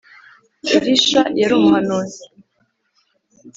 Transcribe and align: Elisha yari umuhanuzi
Elisha 0.75 1.21
yari 1.39 1.53
umuhanuzi 1.57 2.23